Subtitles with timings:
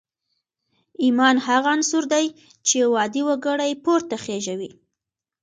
[1.03, 2.25] ایمان هغه عنصر دی
[2.65, 4.69] چې یو عادي وګړی پورته خېژوي